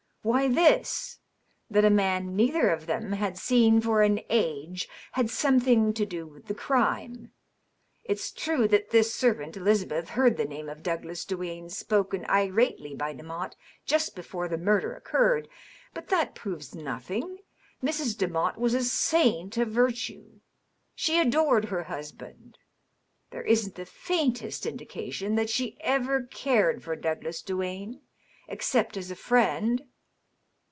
"Why^ 0.31 0.53
this: 0.53 1.17
that 1.71 1.83
a 1.83 1.89
man 1.89 2.35
neither 2.35 2.69
of 2.69 2.85
them 2.85 3.13
had 3.13 3.39
seen 3.39 3.81
for 3.81 4.03
an 4.03 4.19
i^ 4.29 4.85
had 5.13 5.31
something 5.31 5.93
to 5.95 6.05
do 6.05 6.27
with 6.27 6.45
the 6.45 6.53
crime. 6.53 7.31
It's 8.03 8.31
true 8.31 8.67
that 8.67 8.91
this 8.91 9.15
servant, 9.15 9.57
Eliza 9.57 9.87
beth, 9.87 10.09
heard 10.09 10.37
the 10.37 10.45
name 10.45 10.69
of 10.69 10.83
Douglas 10.83 11.25
Duane 11.25 11.69
spoken 11.71 12.23
irately 12.25 12.93
by 12.95 13.15
Demotte 13.15 13.55
just 13.87 14.15
before 14.15 14.47
the 14.47 14.59
murder 14.59 14.93
occurred. 14.93 15.47
But 15.91 16.09
that 16.09 16.35
proves 16.35 16.75
nothing. 16.75 17.39
Mrs. 17.83 18.15
JOemotte 18.15 18.59
was 18.59 18.75
a 18.75 18.83
saint 18.83 19.57
of 19.57 19.69
virtue. 19.69 20.33
She 20.93 21.19
adored 21.19 21.65
her 21.65 21.85
husband. 21.85 22.59
There 23.31 23.41
isn't 23.41 23.73
the 23.73 23.87
faintest 23.87 24.67
indication 24.67 25.33
that 25.33 25.49
she 25.49 25.77
ever 25.79 26.21
cared 26.21 26.83
for 26.83 26.95
Douglas 26.95 27.41
Duane 27.41 28.01
except 28.47 28.95
as 28.97 29.09
a 29.09 29.15
friend." 29.15 29.83